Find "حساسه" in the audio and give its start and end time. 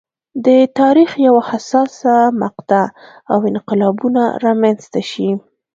1.51-2.15